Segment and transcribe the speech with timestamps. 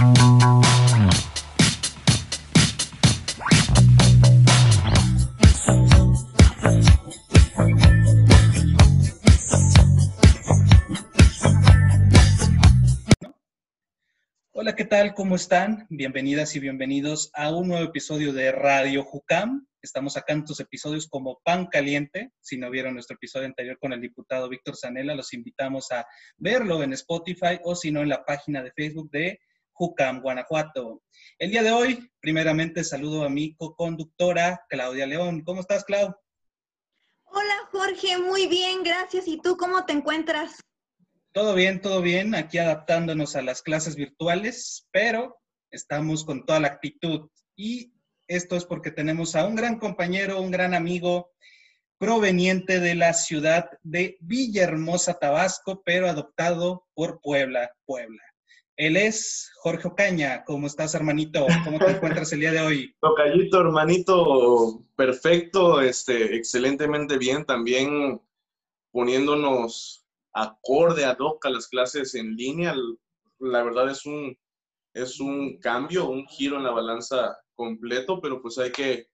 [0.00, 0.06] Hola,
[14.74, 15.14] ¿qué tal?
[15.14, 15.86] ¿Cómo están?
[15.90, 19.66] Bienvenidas y bienvenidos a un nuevo episodio de Radio Jucam.
[19.82, 22.32] Estamos acá en tus episodios como pan caliente.
[22.40, 26.06] Si no vieron nuestro episodio anterior con el diputado Víctor Zanella, los invitamos a
[26.38, 29.40] verlo en Spotify o si no en la página de Facebook de
[29.80, 31.02] Jucam, Guanajuato.
[31.38, 35.42] El día de hoy, primeramente saludo a mi co-conductora Claudia León.
[35.42, 36.14] ¿Cómo estás, Clau?
[37.24, 38.18] Hola, Jorge.
[38.18, 39.26] Muy bien, gracias.
[39.26, 40.60] ¿Y tú cómo te encuentras?
[41.32, 45.38] Todo bien, todo bien, aquí adaptándonos a las clases virtuales, pero
[45.70, 47.30] estamos con toda la actitud.
[47.56, 47.94] Y
[48.28, 51.32] esto es porque tenemos a un gran compañero, un gran amigo
[51.96, 58.29] proveniente de la ciudad de Villahermosa, Tabasco, pero adoptado por Puebla, Puebla.
[58.80, 60.42] Él es Jorge Ocaña.
[60.46, 61.46] ¿Cómo estás, hermanito?
[61.66, 62.96] ¿Cómo te encuentras el día de hoy?
[63.02, 67.44] Tocayito, hermanito, perfecto, este, excelentemente bien.
[67.44, 68.22] También
[68.90, 72.74] poniéndonos acorde, hoc a las clases en línea.
[73.38, 74.34] La verdad es un,
[74.94, 79.10] es un cambio, un giro en la balanza completo, pero pues hay que,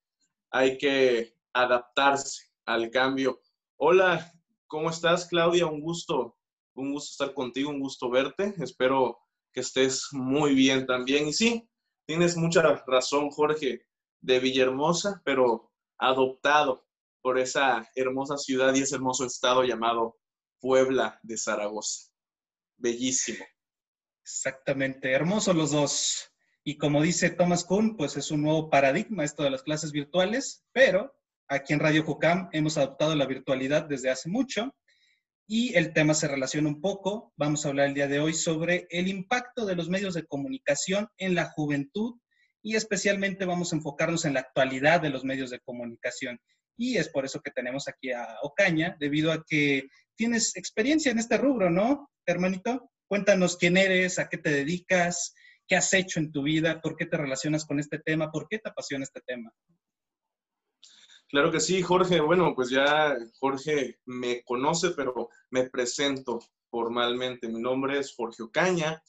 [0.53, 3.41] hay que adaptarse al cambio.
[3.78, 4.33] Hola,
[4.69, 5.67] ¿cómo estás, Claudia?
[5.67, 6.36] Un gusto,
[6.75, 8.55] un gusto estar contigo, un gusto verte.
[8.58, 9.26] Espero
[9.57, 11.29] que estés muy bien también.
[11.29, 11.67] Y sí,
[12.07, 13.87] tienes mucha razón, Jorge,
[14.21, 16.87] de Villahermosa, pero adoptado
[17.23, 20.19] por esa hermosa ciudad y ese hermoso estado llamado
[20.61, 22.11] Puebla de Zaragoza.
[22.77, 23.43] Bellísimo.
[24.23, 26.31] Exactamente, hermosos los dos.
[26.63, 30.67] Y como dice Thomas Kuhn, pues es un nuevo paradigma esto de las clases virtuales,
[30.73, 31.17] pero
[31.48, 34.75] aquí en Radio Jucam hemos adoptado la virtualidad desde hace mucho
[35.47, 37.33] y el tema se relaciona un poco.
[37.36, 41.08] Vamos a hablar el día de hoy sobre el impacto de los medios de comunicación
[41.19, 42.19] en la juventud
[42.62, 46.40] y especialmente vamos a enfocarnos en la actualidad de los medios de comunicación.
[46.77, 51.18] Y es por eso que tenemos aquí a Ocaña, debido a que tienes experiencia en
[51.18, 52.90] este rubro, ¿no, hermanito?
[53.08, 55.33] Cuéntanos quién eres, a qué te dedicas,
[55.68, 58.58] qué has hecho en tu vida, por qué te relacionas con este tema, por qué
[58.58, 59.52] te apasiona este tema.
[61.29, 62.20] Claro que sí, Jorge.
[62.20, 66.39] Bueno, pues ya Jorge me conoce, pero me presento
[66.70, 67.48] formalmente.
[67.48, 69.03] Mi nombre es Jorge Ocaña.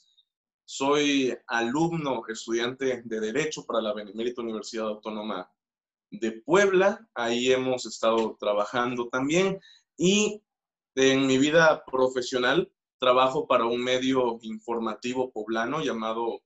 [0.66, 5.52] Soy alumno, estudiante de Derecho para la Benemérita Universidad Autónoma
[6.10, 7.08] de Puebla.
[7.14, 9.60] Ahí hemos estado trabajando también.
[9.96, 10.42] Y
[10.96, 16.42] en mi vida profesional trabajo para un medio informativo poblano llamado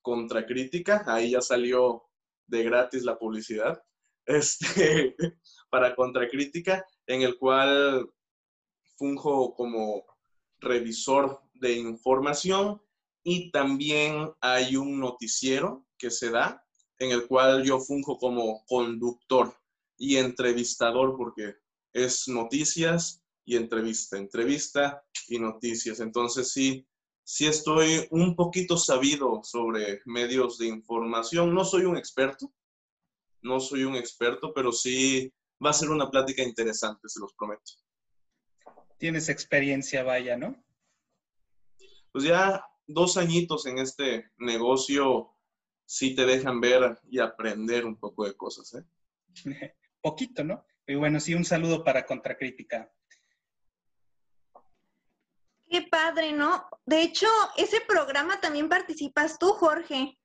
[0.00, 1.04] Contracrítica.
[1.06, 2.04] Ahí ya salió
[2.46, 3.82] de gratis la publicidad.
[4.26, 5.16] Este,
[5.70, 8.08] para Contracrítica, en el cual
[8.96, 10.04] funjo como
[10.60, 12.80] revisor de información
[13.24, 16.64] y también hay un noticiero que se da
[16.98, 19.56] en el cual yo funjo como conductor
[19.96, 21.56] y entrevistador porque
[21.92, 26.00] es noticias y entrevista, entrevista y noticias.
[26.00, 26.86] Entonces sí,
[27.24, 31.54] sí estoy un poquito sabido sobre medios de información.
[31.54, 32.52] No soy un experto,
[33.42, 35.32] no soy un experto, pero sí
[35.64, 37.72] va a ser una plática interesante, se los prometo.
[38.98, 40.62] Tienes experiencia, vaya, ¿no?
[42.12, 45.34] Pues ya dos añitos en este negocio
[45.84, 48.84] sí te dejan ver y aprender un poco de cosas, ¿eh?
[50.00, 50.64] Poquito, ¿no?
[50.86, 52.92] Y bueno, sí, un saludo para Contracrítica.
[55.68, 56.68] Qué padre, ¿no?
[56.84, 60.18] De hecho, ese programa también participas tú, Jorge.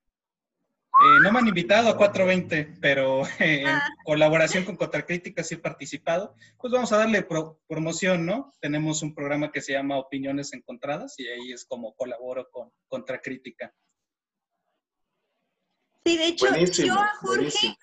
[1.00, 3.88] Eh, no me han invitado a 420, pero en ah.
[4.04, 6.36] colaboración con Contracrítica sí he participado.
[6.58, 7.28] Pues vamos a darle
[7.68, 8.54] promoción, ¿no?
[8.60, 13.74] Tenemos un programa que se llama Opiniones Encontradas y ahí es como colaboro con Contracrítica.
[16.06, 16.48] Sí, de hecho,
[16.84, 17.78] yo a Jorge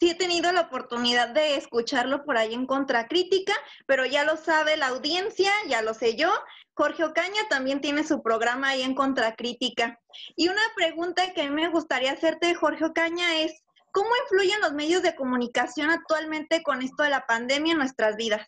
[0.00, 3.54] sí he tenido la oportunidad de escucharlo por ahí en Contracrítica,
[3.86, 6.30] pero ya lo sabe la audiencia, ya lo sé yo.
[6.74, 10.00] Jorge Ocaña también tiene su programa ahí en Contracrítica.
[10.36, 13.62] Y una pregunta que a mí me gustaría hacerte, Jorge Ocaña, es,
[13.92, 18.46] ¿cómo influyen los medios de comunicación actualmente con esto de la pandemia en nuestras vidas?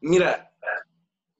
[0.00, 0.52] Mira,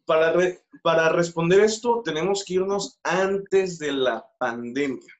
[0.05, 0.35] para,
[0.83, 5.13] para responder esto tenemos que irnos antes de la pandemia.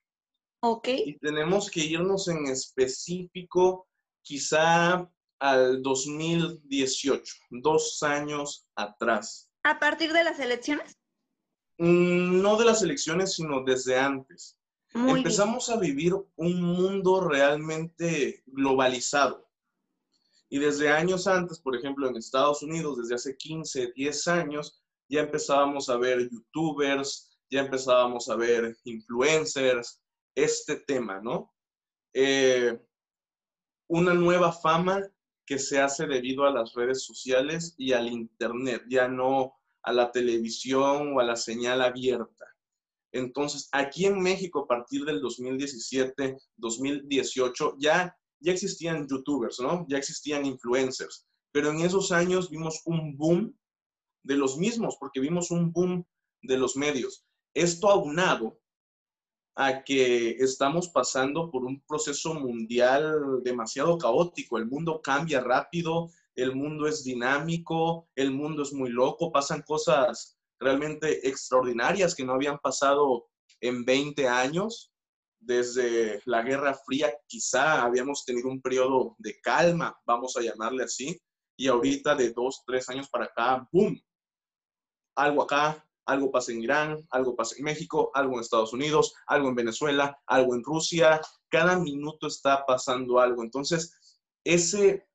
[0.61, 0.89] Ok.
[0.89, 3.89] Y tenemos que irnos en específico
[4.23, 9.51] quizá al 2018, dos años atrás.
[9.65, 10.99] ¿A partir de las elecciones?
[11.79, 14.59] Mm, no de las elecciones, sino desde antes.
[14.93, 19.49] Empezamos a vivir un mundo realmente globalizado.
[20.49, 25.23] Y desde años antes, por ejemplo, en Estados Unidos, desde hace 15, 10 años, ya
[25.23, 30.01] empezábamos a ver youtubers, ya empezábamos a ver influencers,
[30.37, 31.53] este tema, ¿no?
[32.13, 32.79] Eh,
[33.89, 35.03] una nueva fama
[35.47, 40.11] que se hace debido a las redes sociales y al Internet, ya no a la
[40.11, 42.47] televisión o a la señal abierta.
[43.13, 49.87] Entonces, aquí en México, a partir del 2017, 2018, ya, ya existían youtubers, ¿no?
[49.89, 53.57] Ya existían influencers, pero en esos años vimos un boom
[54.25, 56.05] de los mismos, porque vimos un boom
[56.43, 57.25] de los medios.
[57.55, 58.59] Esto aunado
[59.57, 64.59] a que estamos pasando por un proceso mundial demasiado caótico.
[64.59, 70.37] El mundo cambia rápido, el mundo es dinámico, el mundo es muy loco, pasan cosas
[70.59, 73.29] realmente extraordinarias que no habían pasado
[73.61, 74.91] en 20 años.
[75.39, 81.21] Desde la Guerra Fría quizá habíamos tenido un periodo de calma, vamos a llamarle así,
[81.57, 84.01] y ahorita de dos, tres años para acá, ¡boom!
[85.17, 89.49] Algo acá, algo pasa en Irán, algo pasa en México, algo en Estados Unidos, algo
[89.49, 91.21] en Venezuela, algo en Rusia.
[91.49, 93.43] Cada minuto está pasando algo.
[93.43, 95.07] Entonces, ese,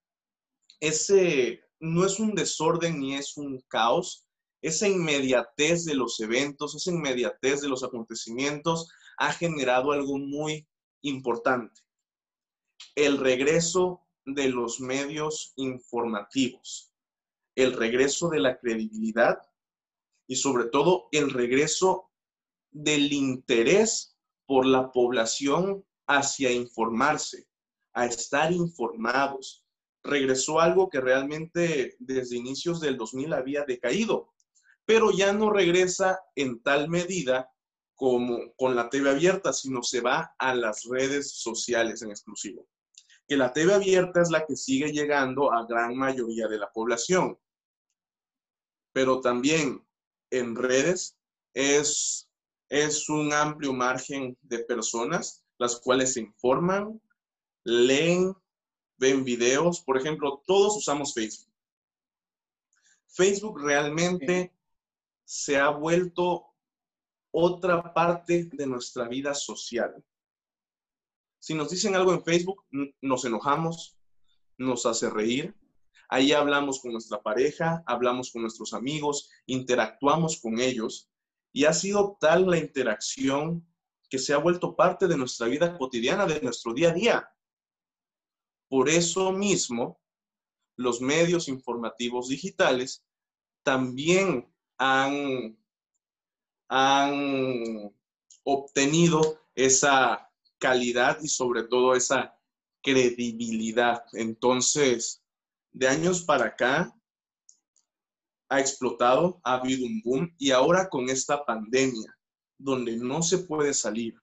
[0.80, 4.26] ese no es un desorden ni es un caos.
[4.62, 10.68] Esa inmediatez de los eventos, esa inmediatez de los acontecimientos ha generado algo muy
[11.02, 11.82] importante.
[12.96, 16.92] El regreso de los medios informativos,
[17.56, 19.40] el regreso de la credibilidad
[20.30, 22.12] y sobre todo el regreso
[22.70, 24.16] del interés
[24.46, 27.48] por la población hacia informarse,
[27.94, 29.66] a estar informados.
[30.04, 34.32] Regresó algo que realmente desde inicios del 2000 había decaído,
[34.86, 37.52] pero ya no regresa en tal medida
[37.96, 42.68] como con la TV abierta, sino se va a las redes sociales en exclusivo.
[43.28, 47.40] Que la TV abierta es la que sigue llegando a gran mayoría de la población.
[48.94, 49.89] Pero también
[50.32, 51.18] en redes
[51.54, 52.30] es,
[52.70, 57.00] es un amplio margen de personas las cuales se informan,
[57.64, 58.34] leen,
[58.98, 59.82] ven videos.
[59.82, 61.54] Por ejemplo, todos usamos Facebook.
[63.08, 64.54] Facebook realmente
[65.26, 66.46] se ha vuelto
[67.32, 70.04] otra parte de nuestra vida social.
[71.40, 72.66] Si nos dicen algo en Facebook,
[73.02, 73.98] nos enojamos,
[74.58, 75.56] nos hace reír,
[76.10, 81.10] Ahí hablamos con nuestra pareja, hablamos con nuestros amigos, interactuamos con ellos
[81.54, 83.66] y ha sido tal la interacción
[84.10, 87.30] que se ha vuelto parte de nuestra vida cotidiana, de nuestro día a día.
[88.68, 90.02] Por eso mismo,
[90.76, 93.06] los medios informativos digitales
[93.64, 95.60] también han,
[96.70, 97.94] han
[98.44, 102.36] obtenido esa calidad y sobre todo esa
[102.82, 104.06] credibilidad.
[104.14, 105.19] Entonces,
[105.72, 106.94] de años para acá
[108.50, 112.18] ha explotado, ha habido un boom y ahora con esta pandemia,
[112.58, 114.16] donde no se puede salir,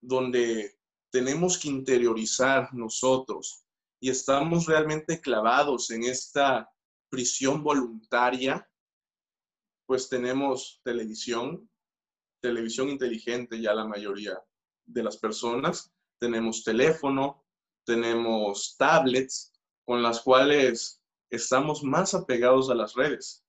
[0.00, 0.78] donde
[1.10, 3.64] tenemos que interiorizar nosotros
[4.00, 6.70] y estamos realmente clavados en esta
[7.10, 8.66] prisión voluntaria,
[9.86, 11.68] pues tenemos televisión,
[12.40, 14.40] televisión inteligente ya la mayoría
[14.86, 17.44] de las personas, tenemos teléfono,
[17.84, 19.49] tenemos tablets,
[19.90, 23.44] con las cuales estamos más apegados a las redes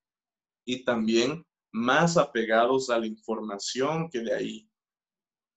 [0.65, 4.71] y también más apegados a la información que de ahí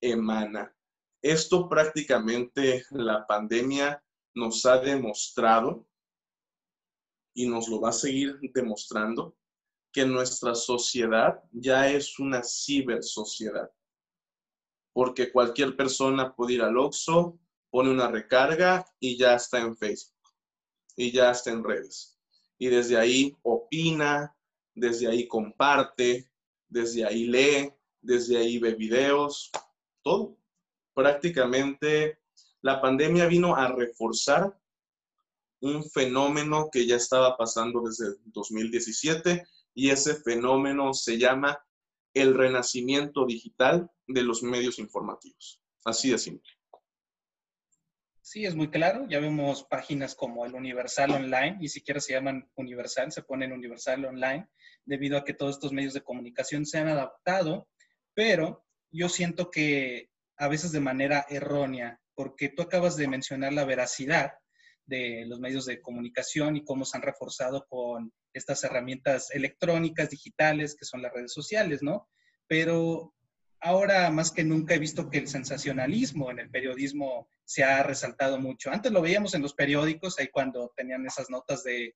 [0.03, 0.77] emana.
[1.23, 5.89] Esto prácticamente la pandemia nos ha demostrado
[7.35, 9.39] y nos lo va a seguir demostrando
[9.91, 13.73] que nuestra sociedad ya es una cibersociedad.
[14.93, 17.39] Porque cualquier persona puede ir al Oxxo,
[17.71, 20.14] pone una recarga y ya está en Facebook
[20.97, 22.19] y ya está en redes.
[22.59, 24.37] Y desde ahí opina,
[24.75, 26.31] desde ahí comparte,
[26.69, 29.51] desde ahí lee, desde ahí ve videos,
[30.03, 30.37] todo.
[30.95, 32.21] Prácticamente
[32.61, 34.59] la pandemia vino a reforzar
[35.61, 41.59] un fenómeno que ya estaba pasando desde 2017 y ese fenómeno se llama
[42.13, 45.61] el renacimiento digital de los medios informativos.
[45.85, 46.54] Así de simple.
[48.25, 49.07] Sí, es muy claro.
[49.07, 54.03] Ya vemos páginas como el Universal Online, ni siquiera se llaman Universal, se ponen Universal
[54.07, 54.49] Online,
[54.87, 57.69] debido a que todos estos medios de comunicación se han adaptado,
[58.15, 63.67] pero yo siento que a veces de manera errónea, porque tú acabas de mencionar la
[63.67, 64.33] veracidad
[64.87, 70.75] de los medios de comunicación y cómo se han reforzado con estas herramientas electrónicas, digitales,
[70.75, 72.09] que son las redes sociales, ¿no?
[72.47, 73.13] Pero
[73.65, 78.39] ahora más que nunca he visto que el sensacionalismo en el periodismo se ha resaltado
[78.39, 78.71] mucho.
[78.71, 81.95] Antes lo veíamos en los periódicos, ahí cuando tenían esas notas de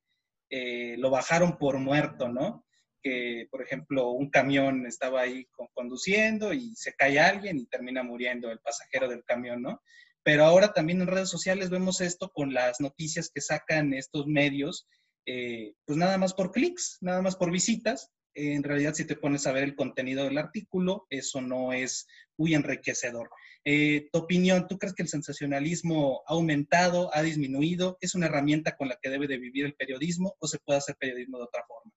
[0.50, 2.64] eh, lo bajaron por muerto, ¿no?
[3.02, 8.50] que, por ejemplo, un camión estaba ahí conduciendo y se cae alguien y termina muriendo
[8.50, 9.82] el pasajero del camión, ¿no?
[10.22, 14.88] Pero ahora también en redes sociales vemos esto con las noticias que sacan estos medios,
[15.26, 18.10] eh, pues nada más por clics, nada más por visitas.
[18.34, 22.06] En realidad, si te pones a ver el contenido del artículo, eso no es
[22.36, 23.30] muy enriquecedor.
[23.64, 27.98] Eh, tu opinión, ¿tú crees que el sensacionalismo ha aumentado, ha disminuido?
[28.00, 30.96] ¿Es una herramienta con la que debe de vivir el periodismo o se puede hacer
[30.96, 31.92] periodismo de otra forma?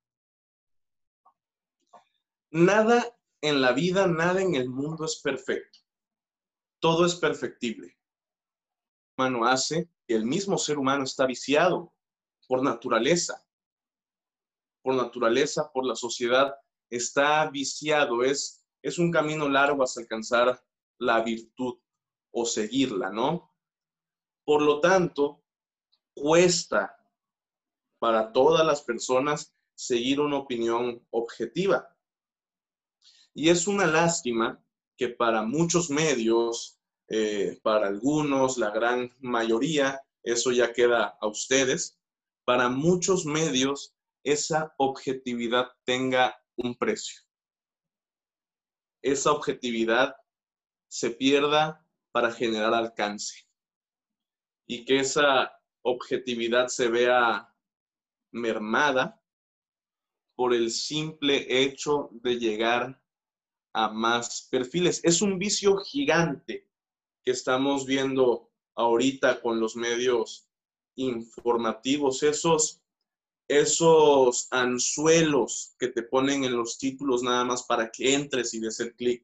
[2.49, 5.79] Nada en la vida, nada en el mundo es perfecto.
[6.79, 7.97] Todo es perfectible.
[9.17, 11.93] El hace que el mismo ser humano está viciado
[12.47, 13.45] por naturaleza.
[14.81, 16.55] Por naturaleza, por la sociedad,
[16.89, 18.23] está viciado.
[18.23, 20.61] Es, es un camino largo hasta alcanzar
[20.97, 21.79] la virtud
[22.31, 23.53] o seguirla, ¿no?
[24.45, 25.43] Por lo tanto,
[26.13, 26.97] cuesta
[27.99, 31.95] para todas las personas seguir una opinión objetiva.
[33.33, 34.63] Y es una lástima
[34.97, 41.99] que para muchos medios, eh, para algunos, la gran mayoría, eso ya queda a ustedes,
[42.45, 47.21] para muchos medios esa objetividad tenga un precio.
[49.01, 50.15] Esa objetividad
[50.89, 53.47] se pierda para generar alcance
[54.67, 55.51] y que esa
[55.83, 57.53] objetividad se vea
[58.31, 59.21] mermada
[60.35, 63.01] por el simple hecho de llegar
[63.73, 65.01] a más perfiles.
[65.03, 66.69] Es un vicio gigante
[67.23, 70.49] que estamos viendo ahorita con los medios
[70.95, 72.80] informativos, esos,
[73.51, 78.79] esos anzuelos que te ponen en los títulos nada más para que entres y des
[78.79, 79.23] el clic,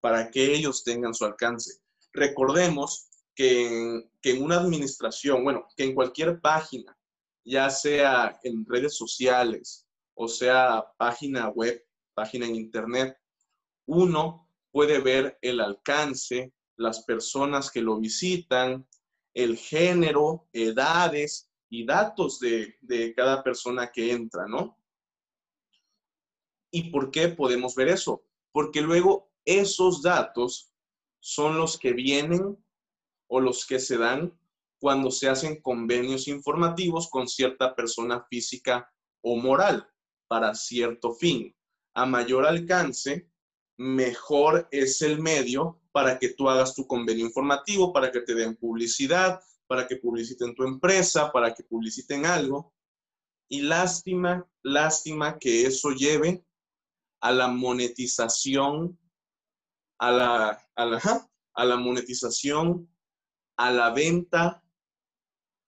[0.00, 1.80] para que ellos tengan su alcance.
[2.12, 6.96] Recordemos que en, que en una administración, bueno, que en cualquier página,
[7.44, 13.18] ya sea en redes sociales o sea página web, página en internet,
[13.86, 18.86] uno puede ver el alcance, las personas que lo visitan,
[19.34, 24.78] el género, edades y datos de, cada persona que entra, ¿no?
[26.70, 28.24] ¿Y por qué podemos ver eso?
[28.52, 30.72] Porque luego esos datos
[31.20, 32.56] son los que vienen
[33.28, 34.38] o los que se dan
[34.78, 38.92] cuando se hacen convenios informativos con cierta persona física
[39.22, 39.88] o moral
[40.28, 41.54] para cierto fin.
[41.94, 43.30] A mayor alcance,
[43.76, 48.56] mejor es el medio para que tú hagas tu convenio informativo, para que te den
[48.56, 52.74] publicidad, para que publiciten tu empresa, para que publiciten algo.
[53.48, 56.44] Y lástima, lástima que eso lleve
[57.20, 58.98] a la monetización,
[59.98, 62.88] a la, a la, a la monetización,
[63.56, 64.64] a la venta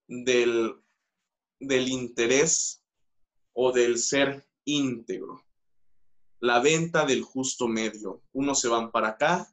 [0.08, 0.74] del,
[1.60, 2.84] del interés
[3.52, 5.46] o del ser íntegro
[6.40, 8.22] la venta del justo medio.
[8.32, 9.52] Unos se van para acá,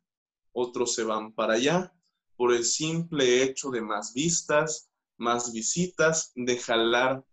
[0.52, 1.94] otros se van para allá,
[2.36, 7.26] por el simple hecho de más vistas, más visitas, de jalar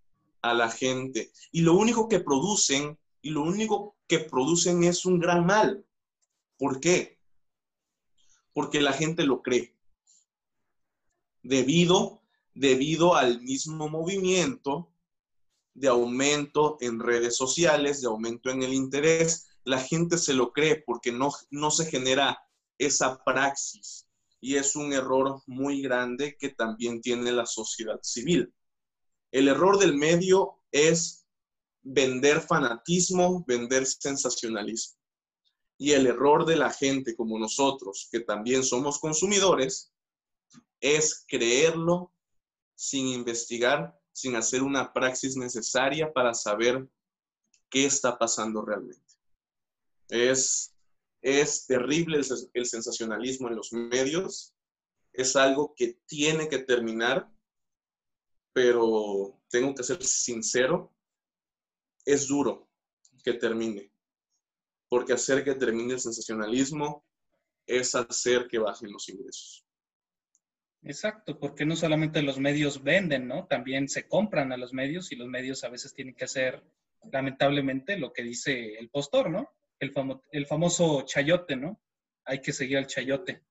[0.43, 1.33] a la gente.
[1.53, 5.85] Y lo único que producen, y lo único que producen es un gran mal.
[6.59, 7.19] ¿Por qué?
[8.53, 9.75] Porque la gente lo cree.
[11.43, 12.23] Debido,
[12.55, 14.93] debido al mismo movimiento
[15.75, 20.83] de aumento en redes sociales, de aumento en el interés, la gente se lo cree
[20.85, 22.39] porque no, no se genera
[22.79, 24.10] esa praxis.
[24.41, 28.53] Y es un error muy grande que también tiene la sociedad civil.
[29.31, 31.27] El error del medio es
[31.83, 34.99] vender fanatismo, vender sensacionalismo.
[35.79, 39.93] Y el error de la gente como nosotros, que también somos consumidores,
[40.81, 42.13] es creerlo
[42.75, 46.87] sin investigar sin hacer una praxis necesaria para saber
[47.69, 49.15] qué está pasando realmente.
[50.09, 50.75] Es,
[51.23, 54.55] es terrible el, sensacionalismo en los medios,
[55.13, 57.31] es algo que tiene que terminar,
[58.53, 60.95] pero tengo que ser sincero,
[62.05, 62.69] es duro
[63.23, 63.93] que termine,
[64.89, 67.05] porque hacer que termine el sensacionalismo
[67.67, 69.67] es hacer que bajen los ingresos.
[70.83, 73.47] Exacto, porque no solamente los medios venden, ¿no?
[73.47, 76.65] También se compran a los medios y los medios a veces tienen que hacer,
[77.13, 79.51] lamentablemente, lo que dice el postor, ¿no?
[79.81, 79.93] El,
[80.31, 81.81] el famoso chayote, ¿no?
[82.25, 83.43] Hay que seguir al chayote.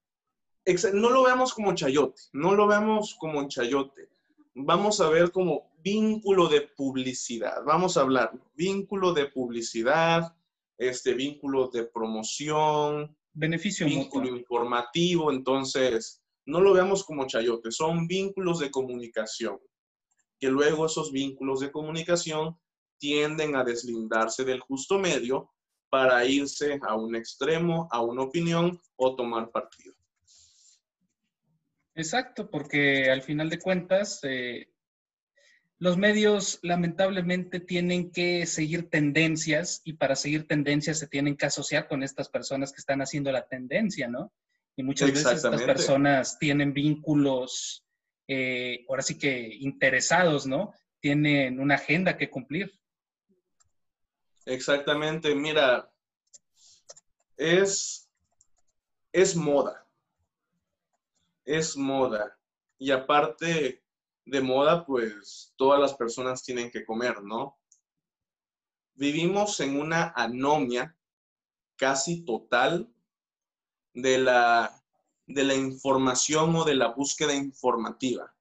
[0.93, 4.07] No lo veamos como chayote, no lo veamos como chayote.
[4.53, 10.35] Vamos a ver como vínculo de publicidad, vamos a hablar, vínculo de publicidad,
[10.77, 18.59] este vínculo de promoción, beneficio vínculo informativo, entonces no lo veamos como chayote, son vínculos
[18.59, 19.59] de comunicación,
[20.39, 22.57] que luego esos vínculos de comunicación
[22.97, 25.51] tienden a deslindarse del justo medio
[25.89, 29.93] para irse a un extremo, a una opinión o tomar partido.
[31.95, 34.69] Exacto, porque al final de cuentas, eh,
[35.79, 41.87] los medios lamentablemente tienen que seguir tendencias y para seguir tendencias se tienen que asociar
[41.87, 44.33] con estas personas que están haciendo la tendencia, ¿no?
[44.75, 47.85] Y muchas veces estas personas tienen vínculos,
[48.27, 50.73] eh, ahora sí que interesados, ¿no?
[51.01, 52.71] Tienen una agenda que cumplir.
[54.49, 55.93] Exactamente, mira,
[57.37, 58.09] es,
[59.11, 59.87] es moda,
[61.45, 62.35] es moda.
[62.79, 63.83] Y aparte
[64.25, 67.59] de moda, pues todas las personas tienen que comer, ¿no?
[68.95, 70.97] Vivimos en una anomia
[71.75, 72.91] casi total
[73.93, 74.81] de la,
[75.27, 78.33] de la información o de la búsqueda informativa.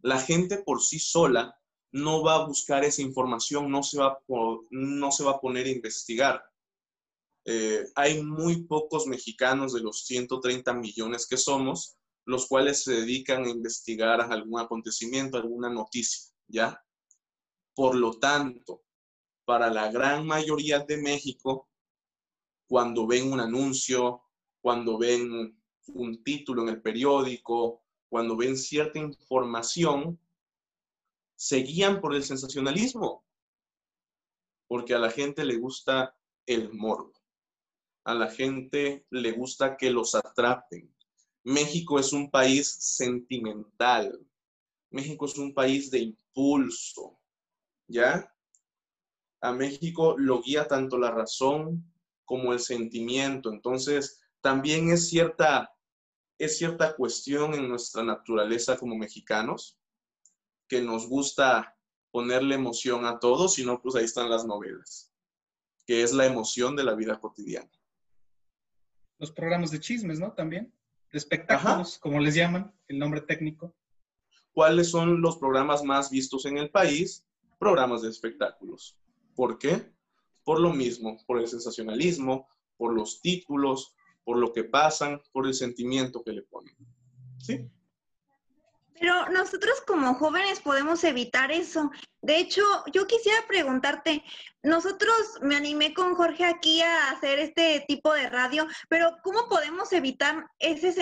[0.00, 1.56] La gente por sí sola
[1.92, 4.18] no va a buscar esa información, no se va,
[4.70, 6.42] no se va a poner a investigar.
[7.44, 13.44] Eh, hay muy pocos mexicanos de los 130 millones que somos, los cuales se dedican
[13.44, 16.82] a investigar algún acontecimiento, alguna noticia, ¿ya?
[17.74, 18.82] Por lo tanto,
[19.44, 21.68] para la gran mayoría de México,
[22.68, 24.22] cuando ven un anuncio,
[24.60, 30.18] cuando ven un título en el periódico, cuando ven cierta información,
[31.42, 33.26] se guían por el sensacionalismo,
[34.68, 37.20] porque a la gente le gusta el morbo,
[38.04, 40.94] a la gente le gusta que los atrapen.
[41.42, 44.24] México es un país sentimental,
[44.90, 47.18] México es un país de impulso,
[47.88, 48.32] ¿ya?
[49.40, 51.92] A México lo guía tanto la razón
[52.24, 55.74] como el sentimiento, entonces también es cierta,
[56.38, 59.81] es cierta cuestión en nuestra naturaleza como mexicanos
[60.72, 61.76] que nos gusta
[62.10, 65.12] ponerle emoción a todo, sino pues ahí están las novelas,
[65.86, 67.70] que es la emoción de la vida cotidiana.
[69.18, 70.32] Los programas de chismes, ¿no?
[70.32, 70.72] También.
[71.12, 73.76] De espectáculos, como les llaman, el nombre técnico.
[74.54, 77.26] ¿Cuáles son los programas más vistos en el país?
[77.58, 78.96] Programas de espectáculos.
[79.34, 79.92] ¿Por qué?
[80.42, 83.94] Por lo mismo, por el sensacionalismo, por los títulos,
[84.24, 86.74] por lo que pasan, por el sentimiento que le ponen.
[87.40, 87.70] ¿Sí?
[88.98, 91.90] Pero nosotros como jóvenes podemos evitar eso.
[92.20, 94.22] De hecho, yo quisiera preguntarte,
[94.62, 99.92] nosotros me animé con Jorge aquí a hacer este tipo de radio, pero ¿cómo podemos
[99.92, 100.94] evitar ese,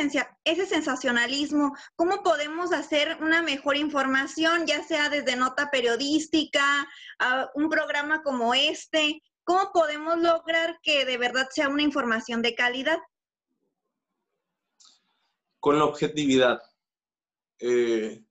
[0.45, 1.77] ese sensacionalismo?
[1.97, 8.55] ¿Cómo podemos hacer una mejor información, ya sea desde nota periodística, a un programa como
[8.55, 9.21] este?
[9.45, 12.99] ¿Cómo podemos lograr que de verdad sea una información de calidad?
[15.59, 16.70] Con la objetividad
[17.61, 18.25] eh,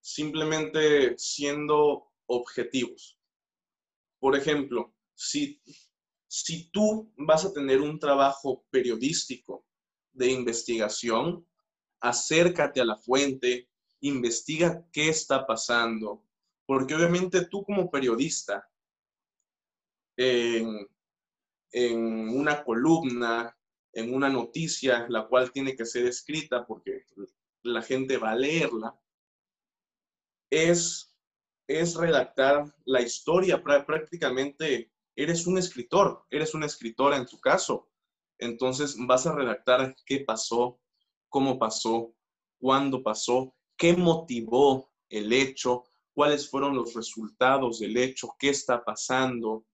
[0.00, 3.18] simplemente siendo objetivos.
[4.18, 5.60] Por ejemplo, si,
[6.26, 9.64] si tú vas a tener un trabajo periodístico
[10.12, 11.46] de investigación,
[12.00, 13.68] acércate a la fuente,
[14.00, 16.24] investiga qué está pasando,
[16.66, 18.68] porque obviamente tú como periodista,
[20.16, 20.88] en,
[21.72, 23.56] en una columna,
[23.92, 27.04] en una noticia, la cual tiene que ser escrita porque
[27.68, 28.98] la gente va a leerla,
[30.50, 31.16] es,
[31.66, 33.62] es redactar la historia.
[33.62, 37.88] Prácticamente eres un escritor, eres una escritora en tu caso.
[38.38, 40.80] Entonces vas a redactar qué pasó,
[41.28, 42.14] cómo pasó,
[42.58, 49.64] cuándo pasó, qué motivó el hecho, cuáles fueron los resultados del hecho, qué está pasando,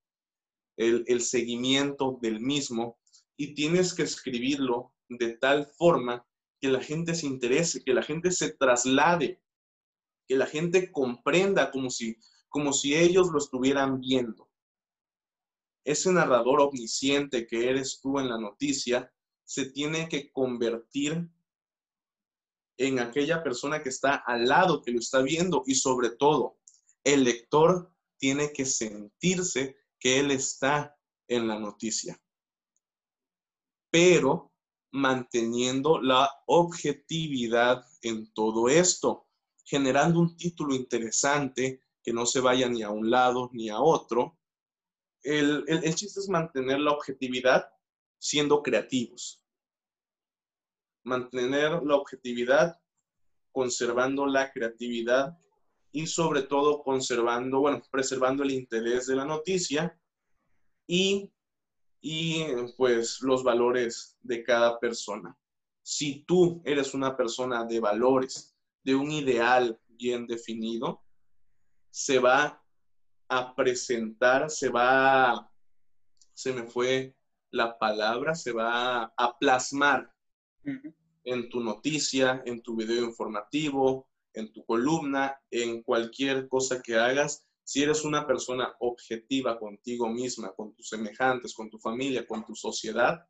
[0.76, 2.98] el, el seguimiento del mismo.
[3.37, 6.26] Y tienes que escribirlo de tal forma
[6.64, 9.38] que la gente se interese, que la gente se traslade,
[10.27, 12.16] que la gente comprenda como si,
[12.48, 14.48] como si ellos lo estuvieran viendo.
[15.85, 19.12] Ese narrador omnisciente que eres tú en la noticia
[19.44, 21.29] se tiene que convertir
[22.79, 26.57] en aquella persona que está al lado, que lo está viendo y sobre todo,
[27.05, 30.96] el lector tiene que sentirse que él está
[31.29, 32.18] en la noticia.
[33.90, 34.54] Pero
[34.94, 39.26] manteniendo la objetividad en todo esto,
[39.64, 44.38] generando un título interesante que no se vaya ni a un lado ni a otro.
[45.20, 45.64] El,
[45.96, 47.68] chiste es mantener la objetividad
[48.20, 49.42] siendo creativos.
[51.02, 52.80] Mantener la objetividad
[53.50, 55.37] conservando la creatividad
[55.90, 59.98] y sobre todo conservando, bueno, preservando el interés de la noticia
[60.87, 61.34] y
[62.07, 62.45] y
[62.77, 65.35] pues los valores de cada persona.
[65.83, 71.03] Si tú eres una persona de valores, de un ideal bien definido,
[71.88, 72.62] se va
[73.27, 75.51] a presentar, se va,
[76.35, 77.17] se me fue
[77.51, 80.12] la palabra, se va a plasmar
[81.25, 87.47] en tu noticia, en tu video informativo, en tu columna, en cualquier cosa que hagas.
[87.64, 92.55] Si eres una persona objetiva contigo misma, con tus semejantes, con tu familia, con tu
[92.55, 93.27] sociedad,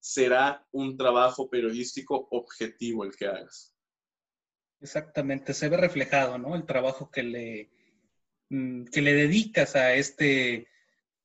[0.00, 3.74] será un trabajo periodístico objetivo el que hagas.
[4.80, 6.56] Exactamente, se ve reflejado, ¿no?
[6.56, 7.70] El trabajo que le,
[8.48, 10.68] mm, que le dedicas a este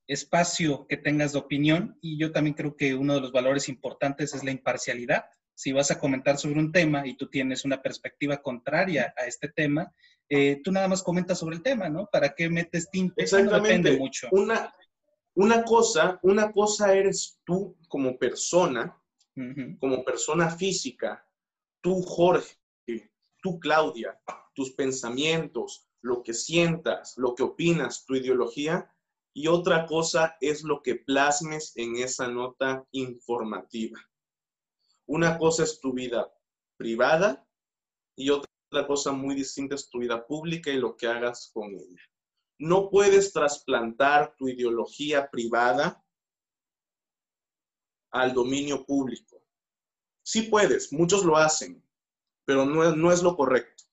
[0.07, 4.33] espacio que tengas de opinión y yo también creo que uno de los valores importantes
[4.33, 5.25] es la imparcialidad.
[5.55, 9.47] Si vas a comentar sobre un tema y tú tienes una perspectiva contraria a este
[9.47, 9.93] tema,
[10.29, 12.07] eh, tú nada más comentas sobre el tema, ¿no?
[12.11, 13.15] ¿Para qué metes tinta?
[13.17, 13.69] Exactamente.
[13.69, 14.27] depende mucho.
[14.31, 14.75] Una,
[15.35, 18.95] una, cosa, una cosa eres tú como persona,
[19.79, 21.25] como persona física,
[21.81, 22.55] tú Jorge,
[23.41, 24.19] tú Claudia,
[24.53, 28.89] tus pensamientos, lo que sientas, lo que opinas, tu ideología,
[29.33, 33.99] y otra cosa es lo que plasmes en esa nota informativa.
[35.07, 36.31] Una cosa es tu vida
[36.77, 37.47] privada
[38.15, 42.01] y otra cosa muy distinta es tu vida pública y lo que hagas con ella.
[42.57, 46.03] No puedes trasplantar tu ideología privada
[48.11, 49.43] al dominio público.
[50.23, 51.83] Sí puedes, muchos lo hacen,
[52.45, 53.83] pero no es, no es lo correcto.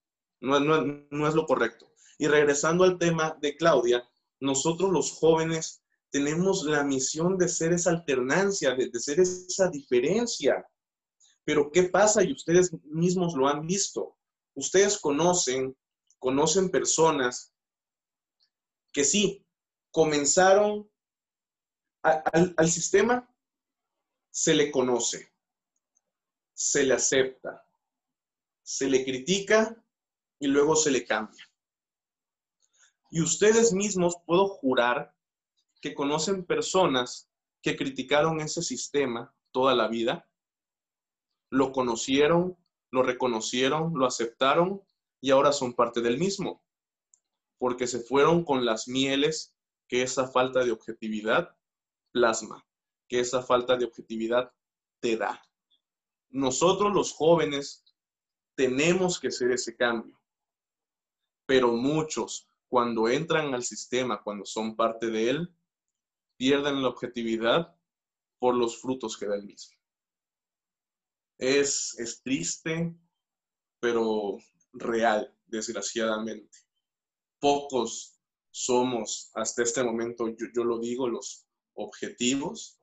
[0.40, 1.92] No, no es lo correcto.
[2.18, 4.08] Y regresando al tema de Claudia,
[4.40, 10.64] nosotros los jóvenes tenemos la misión de ser esa alternancia, de, ser esa diferencia.
[11.44, 12.22] Pero ¿qué pasa?
[12.22, 14.16] Y ustedes mismos lo han visto.
[14.54, 15.76] Ustedes conocen,
[16.18, 17.52] conocen personas
[18.92, 19.44] que sí,
[19.90, 20.90] comenzaron
[22.02, 23.28] al sistema,
[24.30, 25.32] se le conoce,
[26.52, 27.64] se le acepta,
[28.62, 29.76] se le critica
[30.38, 31.44] y luego se le cambia.
[33.10, 35.14] Y ustedes mismos puedo jurar
[35.80, 37.28] que conocen personas
[37.60, 40.28] que criticaron ese sistema toda la vida,
[41.52, 42.56] lo conocieron,
[42.90, 44.82] lo reconocieron, lo aceptaron
[45.20, 46.64] y ahora son parte del mismo,
[47.58, 49.54] porque se fueron con las mieles
[49.86, 51.54] que esa falta de objetividad
[52.10, 52.66] plasma,
[53.06, 54.50] que esa falta de objetividad
[55.00, 55.42] te da.
[56.30, 57.84] Nosotros los jóvenes
[58.54, 60.18] tenemos que hacer ese cambio,
[61.44, 65.54] pero muchos cuando entran al sistema, cuando son parte de él,
[66.38, 67.76] pierden la objetividad
[68.38, 69.81] por los frutos que da el mismo.
[71.38, 72.94] Es, es triste,
[73.80, 74.38] pero
[74.72, 76.58] real, desgraciadamente.
[77.40, 82.78] Pocos somos hasta este momento, yo, yo lo digo, los objetivos.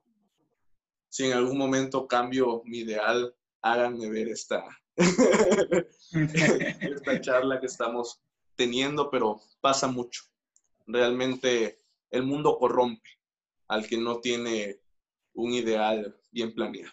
[1.10, 4.64] Si en algún momento cambio mi ideal, háganme ver esta,
[6.82, 8.22] esta charla que estamos
[8.56, 10.24] teniendo, pero pasa mucho.
[10.86, 11.82] Realmente
[12.12, 13.10] el mundo corrompe
[13.68, 14.82] al que no tiene
[15.34, 16.92] un ideal bien planeado.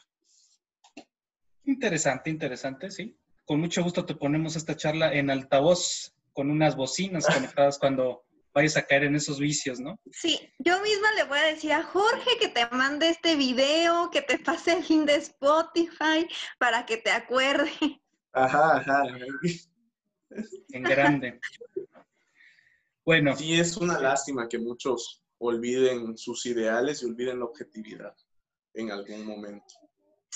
[1.66, 3.18] Interesante, interesante, sí.
[3.44, 7.26] Con mucho gusto te ponemos esta charla en altavoz con unas bocinas
[7.58, 8.24] conectadas cuando
[8.54, 10.00] vayas a caer en esos vicios, ¿no?
[10.12, 14.22] Sí, yo misma le voy a decir a Jorge que te mande este video, que
[14.22, 16.26] te pase el link de Spotify
[16.58, 17.70] para que te acuerde.
[18.32, 19.02] Ajá, ajá
[20.72, 21.40] en grande.
[23.04, 23.36] Bueno.
[23.36, 28.14] Sí, es una lástima que muchos olviden sus ideales y olviden la objetividad
[28.74, 29.74] en algún momento.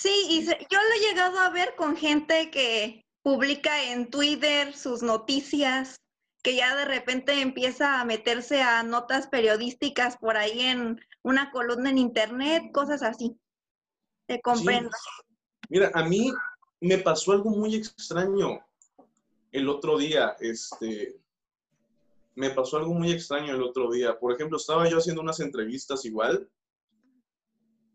[0.01, 5.03] Sí, y yo lo he llegado a ver con gente que publica en Twitter sus
[5.03, 6.01] noticias,
[6.43, 11.91] que ya de repente empieza a meterse a notas periodísticas por ahí en una columna
[11.91, 13.39] en internet, cosas así.
[14.27, 14.89] Te comprendo.
[15.69, 16.33] Mira, a mí
[16.81, 18.59] me pasó algo muy extraño
[19.53, 21.21] el otro día, este,
[22.37, 24.19] me pasó algo muy extraño el otro día.
[24.19, 26.49] Por ejemplo, estaba yo haciendo unas entrevistas igual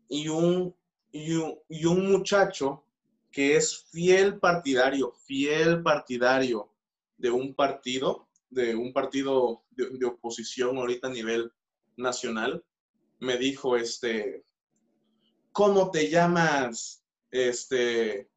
[0.08, 0.72] y un,
[1.16, 2.84] y un, muchacho
[3.30, 6.72] que es fiel partidario, fiel partidario
[7.16, 11.52] de un partido, de un partido de, oposición ahorita a nivel
[11.96, 12.64] nacional,
[13.18, 14.44] me dijo, este,
[15.52, 17.02] ¿cómo te llamas?
[17.30, 18.28] Este,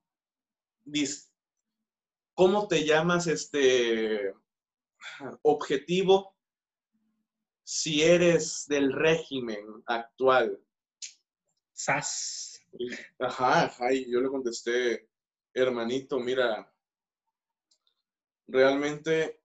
[2.34, 4.34] ¿Cómo te llamas este
[5.42, 6.34] objetivo
[7.64, 10.60] si eres del régimen actual?
[11.74, 12.49] SAS.
[13.20, 15.08] Ajá, ajá, y yo le contesté,
[15.54, 16.72] hermanito, mira,
[18.48, 19.40] realmente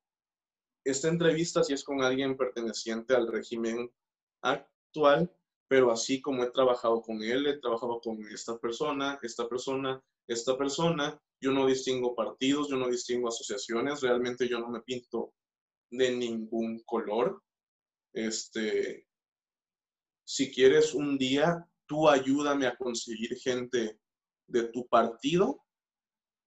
[0.85, 3.91] esta entrevista sí es con alguien perteneciente al régimen
[4.43, 5.33] actual,
[5.69, 10.57] pero así como he trabajado con él, he trabajado con esta persona, esta persona, esta
[10.59, 15.35] persona, yo no distingo partidos, yo no distingo asociaciones, realmente yo no me pinto
[15.91, 17.43] de ningún color.
[18.15, 19.07] este,
[20.25, 24.01] si quieres un día, tú ayúdame a conseguir gente
[24.47, 25.65] de tu partido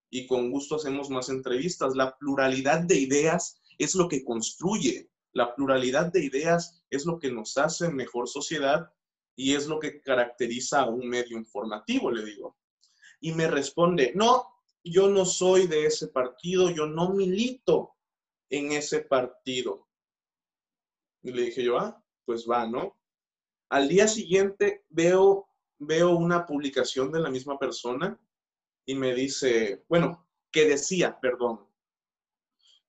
[0.09, 1.95] y con gusto hacemos más entrevistas.
[1.95, 7.31] La pluralidad de ideas es lo que construye, la pluralidad de ideas es lo que
[7.31, 8.91] nos hace mejor sociedad
[9.35, 12.57] y es lo que caracteriza a un medio informativo, le digo.
[13.19, 14.47] Y me responde, no,
[14.83, 17.95] yo no soy de ese partido, yo no milito
[18.49, 19.87] en ese partido.
[21.21, 22.97] Y le dije yo, ah, pues va, ¿no?
[23.69, 25.49] Al día siguiente veo,
[25.79, 28.19] veo una publicación de la misma persona
[28.85, 31.67] y me dice, bueno, que decía, perdón,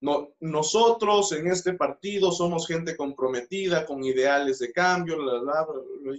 [0.00, 5.16] no, nosotros en este partido somos gente comprometida con ideales de cambio,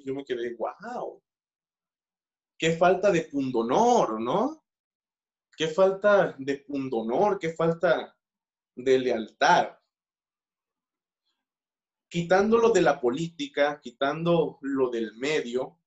[0.03, 1.21] yo me quedé, wow,
[2.57, 4.61] qué falta de pundonor, ¿no?
[5.55, 8.15] Qué falta de pundonor, qué falta
[8.75, 9.78] de lealtad.
[12.09, 15.77] Quitándolo de la política, quitando lo del medio,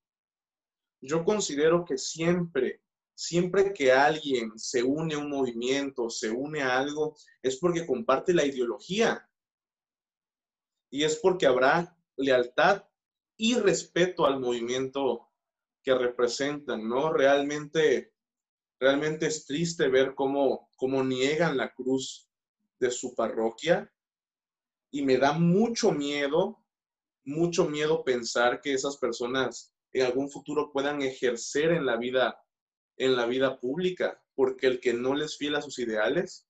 [1.01, 2.83] yo considero que siempre
[3.15, 8.35] siempre que alguien se une a un movimiento, se une a algo, es porque comparte
[8.35, 9.29] la ideología.
[10.91, 12.85] Y es porque habrá lealtad
[13.37, 15.29] y respeto al movimiento
[15.83, 17.13] que representan, ¿no?
[17.13, 18.13] Realmente,
[18.79, 22.29] realmente es triste ver cómo, cómo niegan la cruz
[22.79, 23.93] de su parroquia
[24.93, 26.65] y me da mucho miedo,
[27.25, 32.39] mucho miedo pensar que esas personas en algún futuro puedan ejercer en la vida
[32.99, 36.47] en la vida pública, porque el que no les fiel a sus ideales,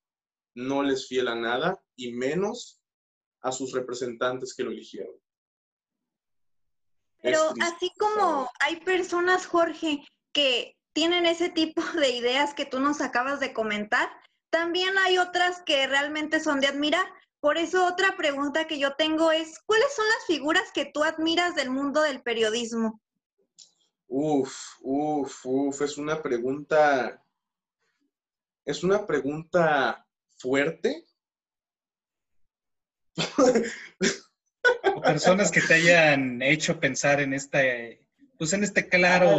[0.55, 2.81] no les fiel a nada y menos
[3.41, 5.15] a sus representantes que lo eligieron.
[7.21, 13.01] Pero así como hay personas, Jorge, que tienen ese tipo de ideas que tú nos
[13.01, 14.09] acabas de comentar,
[14.49, 17.05] también hay otras que realmente son de admirar.
[17.43, 21.55] Por eso otra pregunta que yo tengo es, ¿cuáles son las figuras que tú admiras
[21.55, 23.01] del mundo del periodismo?
[24.07, 27.21] Uf, uf, uf, es una pregunta,
[28.63, 31.05] es una pregunta fuerte.
[35.03, 39.35] personas que te hayan hecho pensar en este, pues en este claro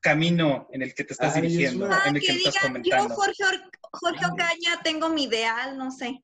[0.00, 3.08] camino en el que te estás dirigiendo, en el que, estás comentando.
[3.08, 3.42] Yo, Jorge,
[3.90, 6.22] Jorge Ocaña, tengo mi ideal, no sé.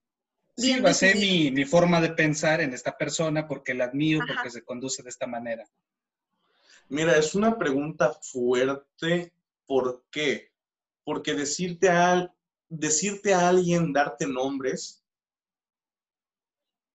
[0.58, 4.64] Sí, basé mi, mi, forma de pensar en esta persona porque la admiro, porque se
[4.64, 5.64] conduce de esta manera.
[6.88, 9.32] Mira, es una pregunta fuerte.
[9.66, 10.50] ¿Por qué?
[11.04, 12.34] Porque decirte a,
[12.68, 15.04] decirte a alguien, darte nombres,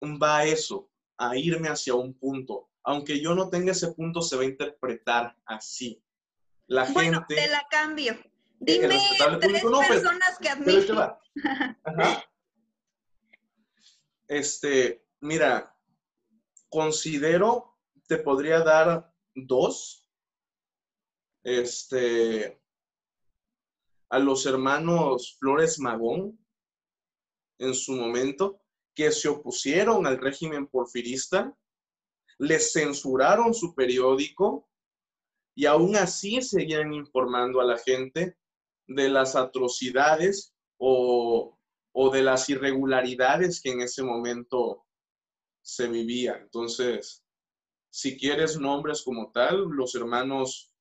[0.03, 2.69] va a eso, a irme hacia un punto.
[2.83, 6.03] Aunque yo no tenga ese punto, se va a interpretar así.
[6.67, 7.35] La bueno, gente...
[7.35, 8.19] te la cambio.
[8.59, 8.99] Dime
[9.39, 11.19] tres pues, personas que admiro.
[14.27, 15.75] Este, mira,
[16.69, 20.09] considero, te podría dar dos,
[21.43, 22.61] este,
[24.09, 26.39] a los hermanos Flores Magón
[27.59, 28.61] en su momento,
[28.95, 31.55] que se opusieron al régimen porfirista,
[32.37, 34.69] les censuraron su periódico
[35.55, 38.37] y aún así seguían informando a la gente
[38.87, 41.57] de las atrocidades o,
[41.93, 44.85] o de las irregularidades que en ese momento
[45.61, 46.37] se vivía.
[46.41, 47.23] Entonces,
[47.89, 50.73] si quieres nombres como tal, los hermanos,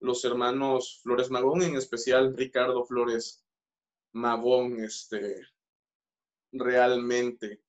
[0.00, 3.42] los hermanos Flores Magón, en especial Ricardo Flores
[4.12, 5.40] Magón, este,
[6.52, 7.62] realmente,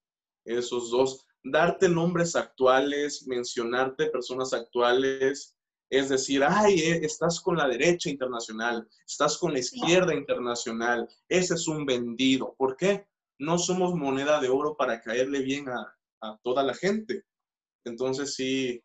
[0.46, 1.26] esos dos.
[1.42, 5.56] Darte nombres actuales, mencionarte personas actuales,
[5.90, 11.56] es decir, ay, eh, estás con la derecha internacional, estás con la izquierda internacional, ese
[11.56, 12.56] es un vendido.
[12.58, 13.08] ¿Por qué?
[13.40, 17.24] No somos moneda de oro para caerle bien a, a toda la gente.
[17.86, 18.84] Entonces sí,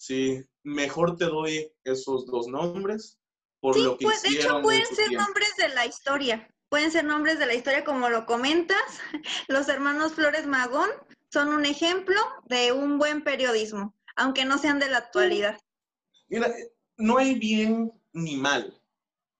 [0.00, 3.18] Sí, mejor te doy esos dos nombres
[3.60, 6.48] por lo que pues, de hecho pueden ser nombres de la historia.
[6.70, 8.80] Pueden ser nombres de la historia como lo comentas.
[9.48, 10.88] Los hermanos Flores Magón
[11.30, 15.60] son un ejemplo de un buen periodismo, aunque no sean de la actualidad.
[16.30, 16.54] Mira,
[16.96, 18.80] no hay bien ni mal.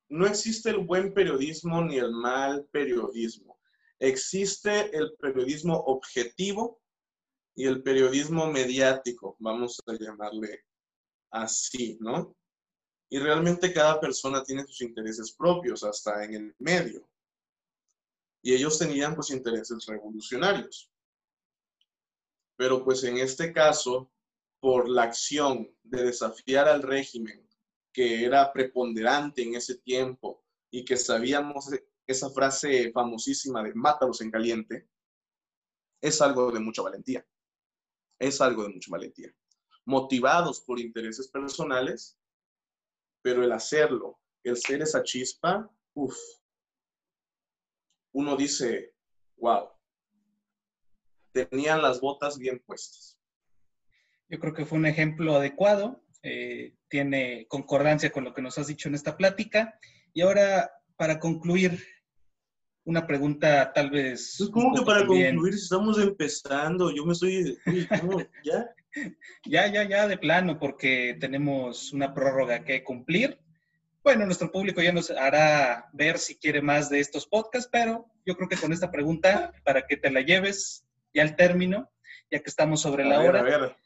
[0.09, 3.59] No existe el buen periodismo ni el mal periodismo.
[4.01, 6.83] Existe el periodismo objetivo
[7.55, 10.65] y el periodismo mediático, vamos a llamarle
[11.31, 12.35] así, ¿no?
[13.09, 17.09] Y realmente cada persona tiene sus intereses propios, hasta en el medio.
[18.43, 20.91] Y ellos tenían pues intereses revolucionarios.
[22.57, 24.11] Pero pues en este caso,
[24.61, 27.49] por la acción de desafiar al régimen
[27.93, 31.71] que era preponderante en ese tiempo y que sabíamos
[32.07, 34.89] esa frase famosísima de mátalos en caliente,
[36.01, 37.27] es algo de mucha valentía.
[38.19, 39.35] es algo de mucha valentía.
[39.87, 42.19] Motivados por intereses personales,
[43.23, 46.17] pero el hacerlo, el ser esa chispa, uff,
[48.13, 48.95] uno dice,
[49.37, 49.71] wow,
[51.33, 53.20] tenían las botas bien puestas.
[54.31, 58.69] Yo creo que fue un ejemplo adecuado, eh, tiene concordancia con lo que nos has
[58.69, 59.79] dicho en esta plática.
[60.15, 61.83] Y ahora, para concluir,
[62.85, 64.37] una pregunta tal vez...
[64.39, 66.95] Pues, ¿Cómo que para concluir estamos empezando?
[66.95, 67.59] Yo me estoy...
[68.45, 68.73] ¿Ya?
[69.45, 73.39] ya, ya, ya, de plano, porque tenemos una prórroga que cumplir.
[74.03, 78.37] Bueno, nuestro público ya nos hará ver si quiere más de estos podcasts, pero yo
[78.37, 81.91] creo que con esta pregunta, para que te la lleves ya al término,
[82.31, 83.41] ya que estamos sobre la hora.
[83.41, 83.77] A ver.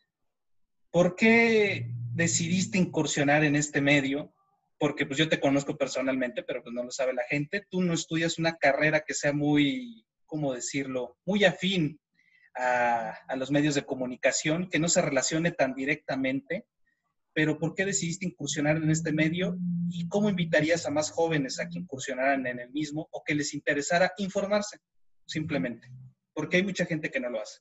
[0.94, 4.32] ¿Por qué decidiste incursionar en este medio?
[4.78, 7.66] Porque pues yo te conozco personalmente, pero pues no lo sabe la gente.
[7.68, 11.18] Tú no estudias una carrera que sea muy, ¿cómo decirlo?
[11.26, 11.98] Muy afín
[12.54, 16.64] a, a los medios de comunicación, que no se relacione tan directamente
[17.32, 19.58] pero ¿por qué decidiste incursionar en este medio
[19.90, 23.54] y cómo invitarías a más jóvenes a que incursionaran en el mismo o que les
[23.54, 24.78] interesara informarse
[25.26, 25.90] simplemente?
[26.32, 27.58] Porque hay mucha gente que no lo hace.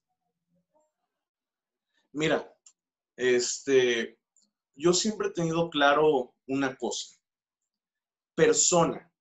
[2.11, 2.47] Mira,
[3.15, 4.19] este,
[4.75, 7.17] yo siempre he tenido claro una cosa.
[8.35, 9.11] Persona.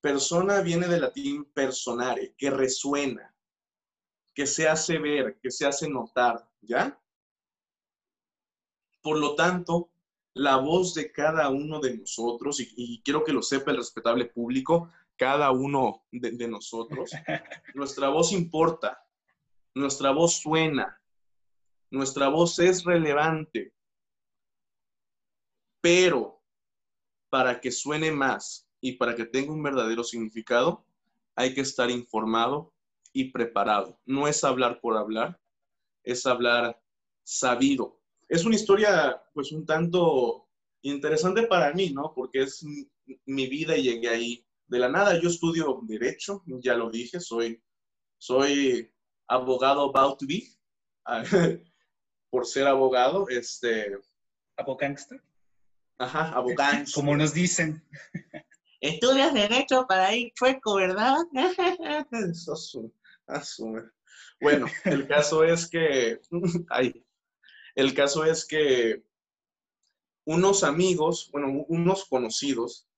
[0.00, 3.34] Persona viene del latín personare, que resuena,
[4.34, 7.00] que se hace ver, que se hace notar, ¿ya?
[9.00, 9.90] Por lo tanto,
[10.34, 14.90] la voz de cada uno de nosotros, y, quiero que lo sepa el respetable público,
[15.16, 17.10] cada uno de, nosotros,
[17.74, 19.06] nuestra voz importa,
[19.74, 21.00] nuestra voz suena,
[21.92, 23.74] nuestra voz es relevante,
[25.80, 26.42] pero
[27.28, 30.86] para que suene más y para que tenga un verdadero significado,
[31.36, 32.74] hay que estar informado
[33.12, 34.00] y preparado.
[34.06, 35.38] No es hablar por hablar,
[36.02, 36.82] es hablar
[37.22, 40.48] sabido, es una historia pues un tanto
[40.80, 42.14] interesante para mí, ¿no?
[42.14, 42.64] Porque es
[43.26, 45.20] mi vida y llegué ahí de la nada.
[45.20, 47.62] Yo estudio Derecho, ya lo dije, soy,
[48.16, 48.90] soy
[49.28, 50.48] abogado about to be,
[52.32, 53.94] por ser abogado, este...
[54.56, 55.22] ¿Abogánster?
[55.98, 56.94] Ajá, abogánster.
[56.94, 57.86] Como nos dicen.
[58.80, 61.18] Estudias Derecho para ir chueco, ¿verdad?
[64.40, 66.22] Bueno, el caso es que...
[66.70, 67.04] Ay,
[67.74, 69.04] el caso es que
[70.24, 72.88] unos amigos, bueno, unos conocidos,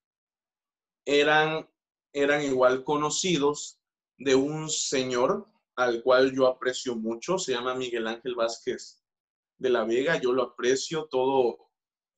[1.04, 1.68] eran,
[2.12, 3.80] eran igual conocidos
[4.16, 9.03] de un señor al cual yo aprecio mucho, se llama Miguel Ángel Vázquez
[9.58, 11.70] de la Vega, yo lo aprecio, todo,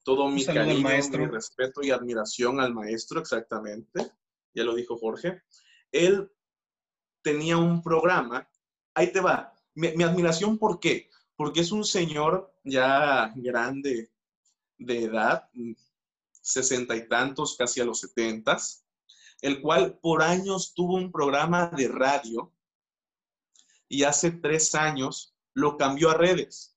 [0.03, 4.12] todo mi cariño, mi respeto y admiración al maestro, exactamente,
[4.55, 5.42] ya lo dijo Jorge.
[5.92, 6.31] Él
[7.22, 8.49] tenía un programa,
[8.94, 11.11] ahí te va, mi, mi admiración, ¿por qué?
[11.37, 14.11] porque es un señor ya grande
[14.79, 15.49] de edad,
[16.33, 18.85] sesenta y tantos, casi a los setentas,
[19.42, 22.53] el cual por años tuvo un programa de radio
[23.88, 26.76] y hace tres años lo cambió a redes.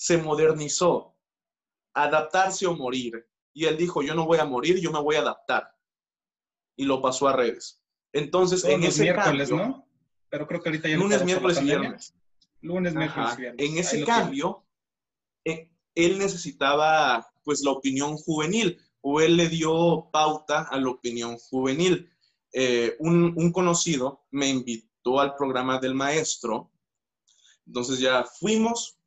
[0.00, 1.14] Se modernizó,
[1.92, 3.28] adaptarse o morir.
[3.52, 5.76] Y él dijo, yo no voy a morir, yo me voy a adaptar.
[6.74, 7.82] Y lo pasó a redes.
[8.10, 9.86] Entonces, en ese miércoles, ¿no?
[10.30, 12.14] Pero creo que ahorita ya Lunes, miércoles y viernes.
[12.62, 14.64] Lunes, miércoles, En ese cambio,
[15.44, 21.36] eh, él necesitaba pues la opinión juvenil o él le dio pauta a la opinión
[21.36, 22.10] juvenil.
[22.54, 26.70] Eh, un, un, conocido me invitó al programa del maestro,
[27.66, 28.99] entonces ya fuimos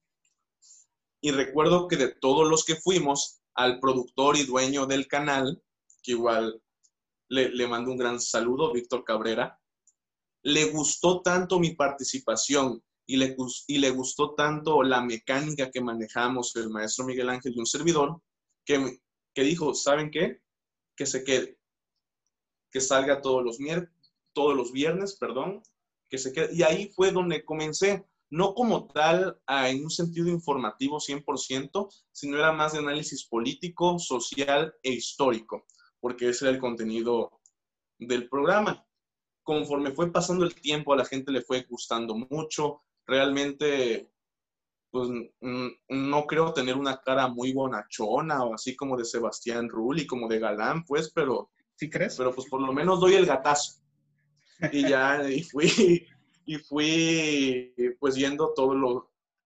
[1.24, 5.64] y recuerdo que de todos los que fuimos, al productor y dueño del canal,
[6.02, 6.62] que igual
[7.30, 9.58] le, le mando un gran saludo, Víctor Cabrera,
[10.44, 16.58] le gustó tanto mi participación y le, y le gustó tanto la mecánica que manejamos
[16.58, 18.22] el maestro Miguel Ángel y un servidor,
[18.66, 19.00] que,
[19.34, 20.42] que dijo, ¿saben qué?
[20.98, 21.58] Que se quede,
[22.70, 23.58] que salga todos los,
[24.34, 25.64] todos los viernes, perdón,
[26.10, 26.54] que se quede.
[26.54, 32.52] Y ahí fue donde comencé, no como tal en un sentido informativo 100%, sino era
[32.52, 35.68] más de análisis político, social e histórico,
[36.00, 37.30] porque ese era el contenido
[38.00, 38.84] del programa.
[39.44, 44.12] Conforme fue pasando el tiempo, a la gente le fue gustando mucho, realmente,
[44.90, 45.10] pues
[45.90, 50.40] no creo tener una cara muy bonachona o así como de Sebastián Rulli, como de
[50.40, 51.52] galán, pues, pero...
[51.76, 52.16] ¿Sí crees?
[52.16, 53.80] Pero pues por lo menos doy el gatazo.
[54.72, 56.08] Y ya, y fui,
[56.46, 58.76] y fui pues yendo todos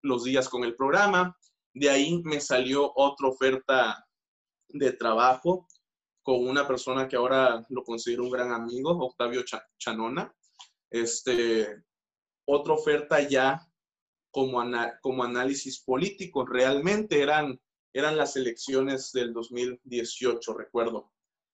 [0.01, 1.37] los, días con el programa.
[1.73, 4.05] De ahí me salió otra oferta
[4.69, 5.67] de trabajo
[6.23, 9.43] con una persona que ahora lo considero un gran amigo, Octavio
[9.77, 10.33] Chanona.
[10.89, 11.83] Este,
[12.45, 13.61] otra oferta ya
[14.31, 14.63] como,
[15.01, 16.45] como análisis político.
[16.45, 17.59] Realmente eran,
[17.93, 21.11] eran las elecciones del 2018, recuerdo.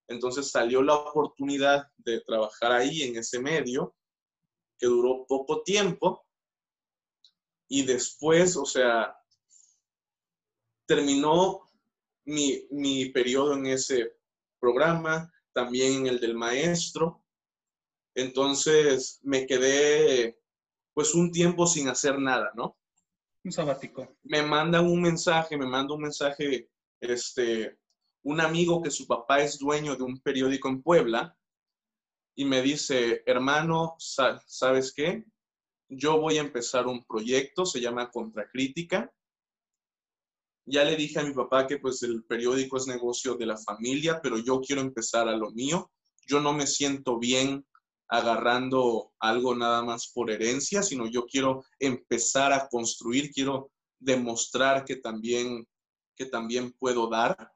[0.08, 3.94] Entonces salió la oportunidad de trabajar ahí en ese medio,
[4.78, 6.26] que duró poco tiempo.
[7.68, 9.16] Y después, o sea,
[10.86, 11.62] terminó
[12.24, 14.16] mi, mi periodo en ese
[14.58, 17.24] programa, también en el del maestro.
[18.14, 20.38] Entonces me quedé
[20.92, 22.78] pues un tiempo sin hacer nada, ¿no?
[23.42, 24.16] Un sabático.
[24.22, 26.70] Me mandan un mensaje, me manda un mensaje,
[27.00, 27.78] este,
[28.22, 31.36] un amigo que su papá es dueño de un periódico en Puebla
[32.34, 35.24] y me dice, hermano, ¿sabes qué?
[35.88, 39.12] Yo voy a empezar un proyecto, se llama Contracrítica.
[40.66, 44.20] Ya le dije a mi papá que pues el periódico es negocio de la familia,
[44.22, 45.90] pero yo quiero empezar a lo mío.
[46.26, 47.64] Yo no me siento bien
[48.08, 54.96] agarrando algo nada más por herencia, sino yo quiero empezar a construir, quiero demostrar que
[54.96, 55.66] también,
[56.16, 57.52] que también puedo dar.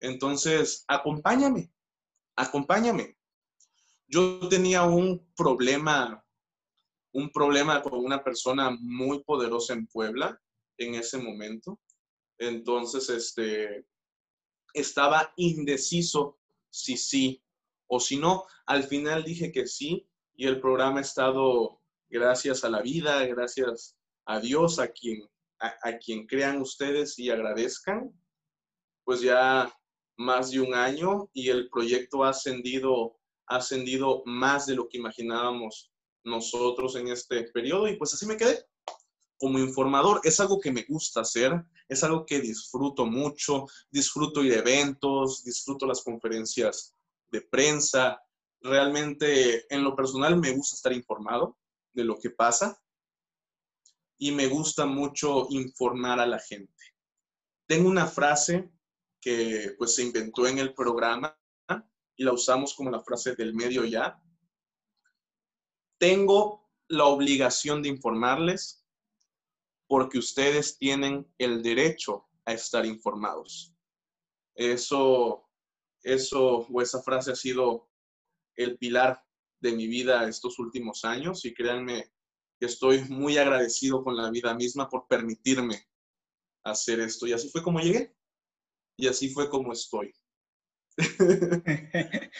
[0.00, 1.72] Entonces, acompáñame,
[2.36, 3.15] acompáñame.
[4.08, 6.24] Yo tenía un problema,
[7.12, 10.40] un problema con una persona muy poderosa en Puebla
[10.78, 11.80] en ese momento.
[12.38, 13.86] Entonces, este,
[14.74, 16.38] estaba indeciso
[16.70, 17.42] si sí
[17.88, 22.68] o si no, al final dije que sí y el programa ha estado gracias a
[22.68, 23.96] la vida, gracias
[24.26, 25.28] a Dios, a quien,
[25.58, 28.12] a, quien crean ustedes y agradezcan,
[29.04, 29.72] pues ya
[30.16, 33.18] más de un año y el proyecto ha ascendido,
[33.48, 35.92] ha ascendido más de lo que imaginábamos
[36.24, 38.64] nosotros en este periodo y pues así me quedé
[39.38, 40.20] como informador.
[40.24, 41.52] Es algo que me gusta hacer,
[41.88, 46.94] es algo que disfruto mucho, disfruto ir a eventos, disfruto las conferencias
[47.28, 48.20] de prensa.
[48.60, 51.56] Realmente, en lo personal, me gusta estar informado
[51.92, 52.80] de lo que pasa
[54.18, 56.72] y me gusta mucho informar a la gente.
[57.66, 58.70] Tengo una frase
[59.20, 61.38] que pues se inventó en el programa
[62.16, 64.22] y la usamos como la frase del medio ya.
[65.98, 68.84] Tengo la obligación de informarles
[69.88, 73.72] porque ustedes tienen el derecho a estar informados.
[74.54, 75.46] Eso
[76.06, 77.90] eso o esa frase ha sido
[78.54, 79.22] el pilar
[79.60, 82.12] de mi vida estos últimos años y créanme
[82.60, 85.88] estoy muy agradecido con la vida misma por permitirme
[86.64, 87.26] hacer esto.
[87.26, 88.16] Y así fue como llegué
[88.96, 90.14] y así fue como estoy.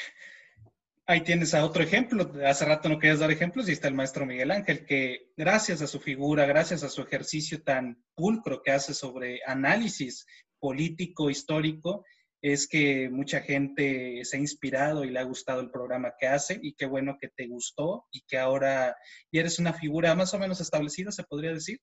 [1.08, 2.32] Ahí tienes a otro ejemplo.
[2.44, 5.86] Hace rato no querías dar ejemplos y está el maestro Miguel Ángel, que gracias a
[5.86, 10.26] su figura, gracias a su ejercicio tan pulcro que hace sobre análisis
[10.58, 12.04] político, histórico,
[12.52, 16.60] es que mucha gente se ha inspirado y le ha gustado el programa que hace
[16.62, 18.96] y qué bueno que te gustó y que ahora
[19.32, 21.80] ya eres una figura más o menos establecida, se podría decir,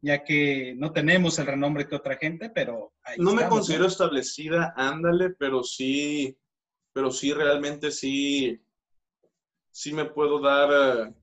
[0.00, 2.92] ya que no tenemos el renombre que otra gente, pero...
[3.18, 6.38] no me considero establecida, ándale, pero sí,
[6.92, 8.62] pero sí realmente sí,
[9.72, 11.14] sí me puedo dar eh,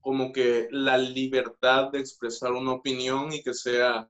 [0.00, 4.08] como que la libertad de expresar una opinión y que sea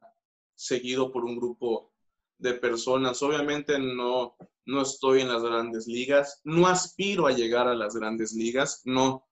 [0.55, 1.96] seguido por un grupo
[2.39, 3.23] de personas.
[3.23, 8.33] Obviamente no, no estoy en las grandes ligas, no aspiro a llegar a las grandes
[8.33, 9.27] ligas, no,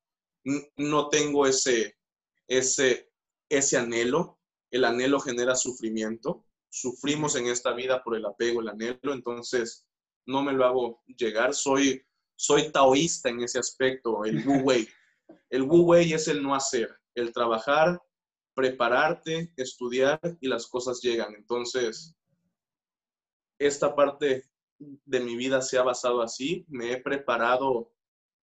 [0.77, 1.97] no tengo ese,
[2.49, 3.11] ese,
[3.49, 4.39] ese anhelo.
[4.71, 6.45] El anhelo genera sufrimiento.
[6.69, 9.87] Sufrimos en esta vida por el apego, el anhelo, entonces
[10.27, 11.55] no me lo hago llegar.
[11.55, 12.03] Soy,
[12.37, 14.89] soy taoísta en ese aspecto, el Wu Wei.
[15.51, 18.01] El Wu Wei es el no hacer, el trabajar,
[18.55, 21.35] prepararte, estudiar y las cosas llegan.
[21.35, 22.15] Entonces,
[23.59, 24.45] esta parte
[24.79, 26.65] de mi vida se ha basado así.
[26.69, 27.93] Me he preparado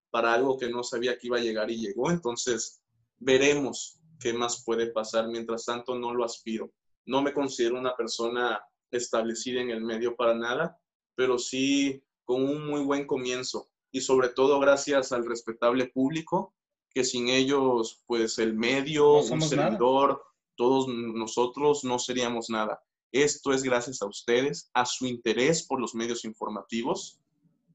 [0.09, 2.12] para algo que no sabía que iba a llegar y llegó.
[2.12, 2.82] Entonces,
[3.20, 5.28] veremos qué más puede pasar.
[5.28, 6.72] Mientras tanto, no lo aspiro.
[7.05, 10.80] No me considero una persona establecida en el medio para nada,
[11.16, 16.55] pero sí con un muy buen comienzo y sobre todo gracias al respetable público,
[16.89, 20.24] que sin ellos, pues el medio, un servidor,
[20.55, 22.84] todos nosotros no seríamos nada.
[23.12, 27.20] Esto es gracias a ustedes, a su interés por los medios informativos.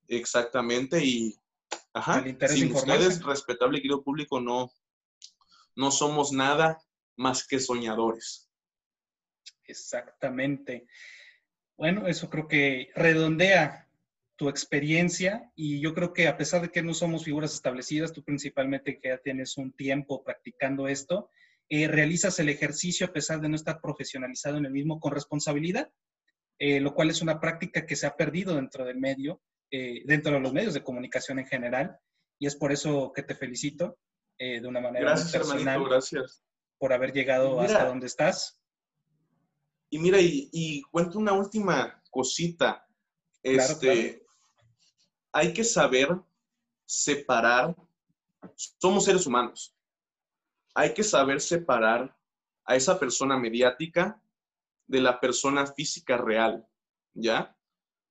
[0.09, 1.05] Exactamente.
[1.05, 1.37] Y
[1.93, 4.70] ajá, sin ustedes, respetable y querido público, no,
[5.74, 6.78] no somos nada
[7.16, 8.49] más que soñadores.
[9.64, 10.87] Exactamente.
[11.76, 13.87] Bueno, eso creo que redondea
[14.37, 18.22] tu experiencia y yo creo que a pesar de que no somos figuras establecidas, tú
[18.22, 21.30] principalmente que ya tienes un tiempo practicando esto,
[21.68, 25.90] eh, realizas el ejercicio a pesar de no estar profesionalizado en el mismo con responsabilidad,
[26.58, 30.32] eh, lo cual es una práctica que se ha perdido dentro del medio, eh, dentro
[30.32, 31.98] de los medios de comunicación en general,
[32.38, 33.98] y es por eso que te felicito
[34.38, 35.60] de una manera gracias, personal.
[35.60, 36.44] Hermanito, gracias.
[36.76, 38.60] por haber llegado hasta donde estás.
[39.88, 42.86] Y mira, y, cuento una última cosita.
[43.42, 44.22] Este,
[45.32, 46.08] Hay que saber
[46.84, 47.74] separar,
[48.78, 49.76] somos seres humanos,
[50.77, 52.14] hay que saber separar
[52.66, 54.22] a esa persona mediática
[54.87, 56.68] de la persona física real,
[57.14, 57.57] ¿ya?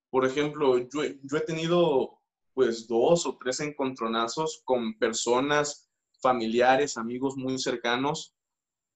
[0.09, 2.20] Por ejemplo, yo, he tenido
[2.55, 8.34] pues dos o tres encontronazos con personas, familiares, amigos muy cercanos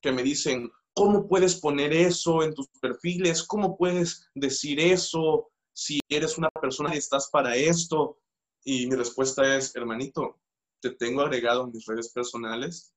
[0.01, 3.43] que me dicen, ¿cómo puedes poner eso en tus perfiles?
[3.43, 8.17] ¿Cómo puedes decir eso si eres una persona y estás para esto?
[8.63, 10.39] Y mi respuesta es, hermanito,
[10.81, 12.95] te tengo agregado en mis redes personales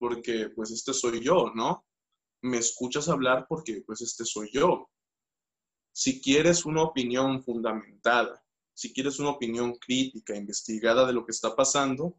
[0.00, 1.86] porque pues este soy yo, ¿no?
[2.42, 4.90] Me escuchas hablar porque pues este soy yo.
[5.92, 8.42] Si quieres una opinión fundamentada,
[8.72, 12.18] si quieres una opinión crítica, investigada de lo que está pasando,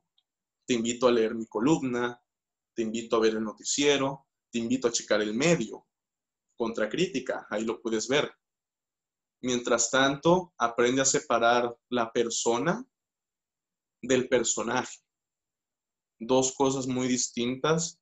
[0.67, 2.21] te invito a leer mi columna,
[2.75, 5.87] te invito a ver el noticiero, te invito a checar el medio.
[6.55, 8.31] Contracrítica, ahí lo puedes ver.
[9.41, 12.85] Mientras tanto, aprende a separar la persona
[14.03, 14.99] del personaje.
[16.23, 17.99] Dos cosas muy distintas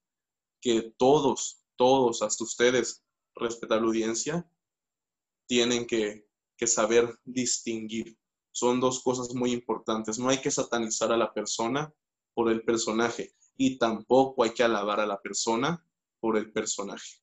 [0.61, 3.01] que todos, todos, hasta ustedes,
[3.33, 4.45] respetable audiencia,
[5.47, 8.17] tienen que, que saber distinguir.
[8.51, 10.19] Son dos cosas muy importantes.
[10.19, 11.93] No hay que satanizar a la persona
[12.33, 15.81] por el personaje y tampoco hay que alabar a la persona
[16.19, 17.21] por el personaje.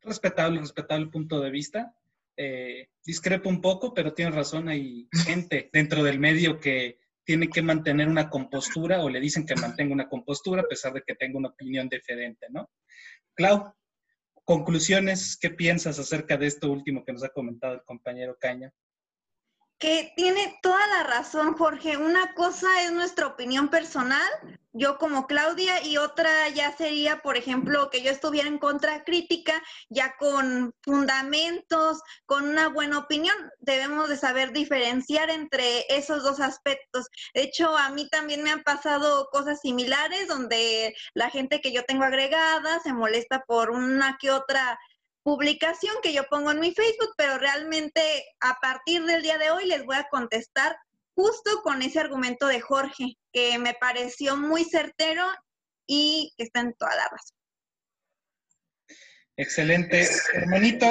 [0.00, 1.96] Respetable, respetable punto de vista.
[2.36, 6.98] Eh, discrepo un poco, pero tienes razón, hay gente dentro del medio que
[7.30, 11.02] tiene que mantener una compostura o le dicen que mantenga una compostura a pesar de
[11.06, 12.68] que tenga una opinión diferente, ¿no?
[13.34, 13.72] Clau,
[14.42, 18.72] conclusiones, ¿qué piensas acerca de esto último que nos ha comentado el compañero Caña?
[19.80, 21.96] Que tiene toda la razón, Jorge.
[21.96, 24.30] Una cosa es nuestra opinión personal,
[24.72, 29.54] yo como Claudia, y otra ya sería, por ejemplo, que yo estuviera en contra crítica,
[29.88, 33.34] ya con fundamentos, con una buena opinión.
[33.58, 37.08] Debemos de saber diferenciar entre esos dos aspectos.
[37.32, 41.84] De hecho, a mí también me han pasado cosas similares donde la gente que yo
[41.84, 44.78] tengo agregada se molesta por una que otra
[45.22, 48.00] publicación que yo pongo en mi Facebook, pero realmente
[48.40, 50.76] a partir del día de hoy les voy a contestar
[51.14, 55.24] justo con ese argumento de Jorge, que me pareció muy certero
[55.86, 57.36] y que está en toda la razón.
[59.36, 60.06] Excelente.
[60.34, 60.86] Hermanito,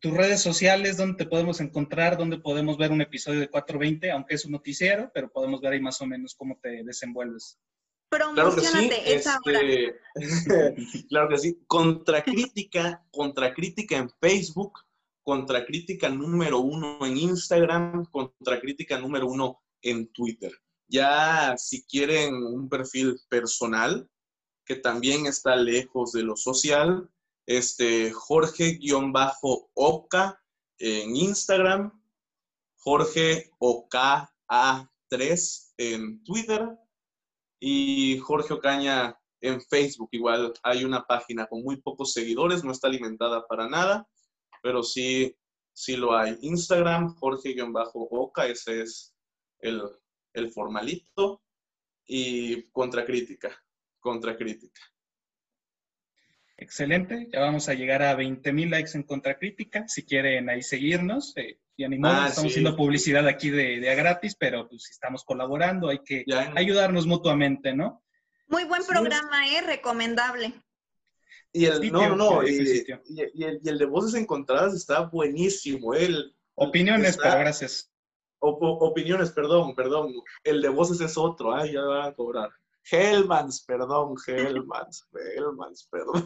[0.00, 2.16] tus redes sociales, ¿dónde te podemos encontrar?
[2.16, 4.10] ¿Dónde podemos ver un episodio de 420?
[4.10, 7.58] Aunque es un noticiero, pero podemos ver ahí más o menos cómo te desenvuelves.
[8.10, 10.00] Claro que sí, este,
[11.08, 11.62] claro que sí.
[11.68, 14.80] Contracrítica, contracrítica en Facebook,
[15.22, 20.52] contracrítica número uno en Instagram, contracrítica número uno en Twitter.
[20.88, 24.10] Ya si quieren un perfil personal,
[24.64, 27.08] que también está lejos de lo social,
[27.46, 28.82] este Jorge-Oca
[30.78, 31.92] en Instagram,
[32.76, 36.76] Jorge Oca A3 en Twitter
[37.60, 40.08] y Jorge Ocaña en Facebook.
[40.12, 44.08] Igual hay una página con muy pocos seguidores, no está alimentada para nada,
[44.62, 45.36] pero sí,
[45.72, 46.36] sí lo hay.
[46.40, 49.14] Instagram, Jorge-Oca, ese es
[49.60, 49.82] el,
[50.32, 51.42] el formalito.
[52.12, 53.56] Y Contracrítica,
[54.00, 54.80] Contracrítica.
[56.56, 59.86] Excelente, ya vamos a llegar a 20 mil likes en Contracrítica.
[59.86, 63.94] Si quieren ahí seguirnos, eh, y animamos, ah, estamos haciendo publicidad aquí de, de, a
[63.94, 68.04] gratis, pero pues estamos colaborando, hay que ayudarnos mutuamente, ¿no?
[68.48, 69.62] Muy buen programa, ¿eh?
[69.62, 70.52] Recomendable.
[71.54, 75.94] Y el, no, no, y, el, y, el, de voces encontradas está buenísimo.
[75.94, 76.04] ¿eh?
[76.04, 77.90] El, opiniones, pero gracias.
[78.40, 80.12] opiniones, perdón, perdón.
[80.44, 82.50] El de voces es otro, ah, ya van a cobrar.
[82.90, 86.24] Hellmans, perdón, Hellmans, Hellmans, perdón.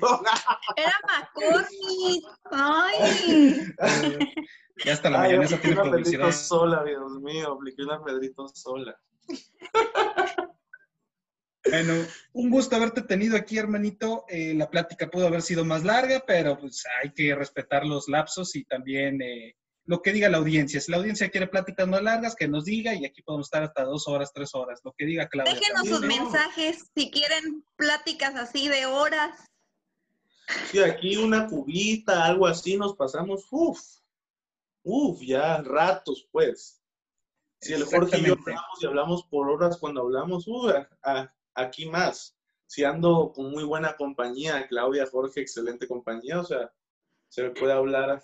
[0.76, 2.24] Era McCormick.
[2.50, 3.72] Ay.
[4.84, 6.32] Ya hasta la mañana esa tiene publicidad.
[6.32, 8.98] sola, Dios mío, apliqué una Pedrito sola.
[11.70, 11.94] Bueno,
[12.34, 14.24] un gusto haberte tenido aquí, hermanito.
[14.28, 18.54] Eh, la plática pudo haber sido más larga, pero pues hay que respetar los lapsos
[18.54, 19.56] y también eh,
[19.87, 20.80] lo que diga la audiencia.
[20.80, 23.85] Si la audiencia quiere pláticas más largas, que nos diga y aquí podemos estar hasta
[23.85, 25.55] dos horas, tres horas, lo que diga Claudia.
[25.55, 29.39] Déjenos sus mensajes si quieren pláticas así de horas.
[30.70, 33.80] Sí, aquí una cubita, algo así, nos pasamos, uff,
[34.82, 36.80] uff, ya ratos, pues.
[37.61, 40.70] Si el Jorge y yo hablamos y hablamos por horas cuando hablamos, uff,
[41.55, 42.37] aquí más.
[42.66, 46.72] Si ando con muy buena compañía, Claudia, Jorge, excelente compañía, o sea,
[47.28, 48.22] se puede hablar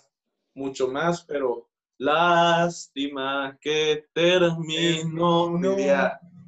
[0.53, 5.77] mucho más, pero lástima que terminó, no.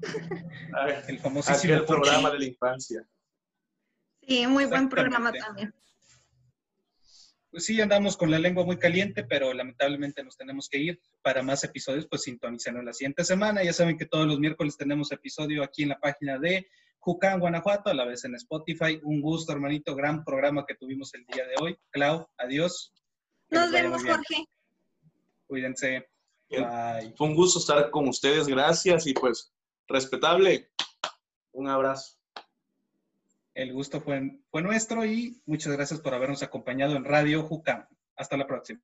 [1.08, 3.08] el famosísimo programa de la infancia.
[4.22, 5.74] Sí, muy buen programa también.
[7.54, 11.02] Pues sí, andamos con la lengua muy caliente, pero lamentablemente nos tenemos que ir.
[11.22, 13.64] Para más episodios, pues sintonicen la siguiente semana.
[13.64, 17.92] Ya saben que todos los miércoles tenemos episodio aquí en la página de Jucán, Guanajuato,
[17.92, 19.00] a la vez en Spotify.
[19.04, 21.78] Un gusto, hermanito, gran programa que tuvimos el día de hoy.
[21.92, 22.92] Clau, adiós.
[23.54, 24.48] Nos vemos, Jorge.
[25.48, 26.08] Cuídense.
[26.50, 27.14] Bye.
[27.16, 29.52] Fue un gusto estar con ustedes, gracias y pues
[29.88, 30.70] respetable.
[31.52, 32.18] Un abrazo.
[33.54, 37.86] El gusto fue, fue nuestro y muchas gracias por habernos acompañado en Radio Jucam.
[38.16, 38.82] Hasta la próxima.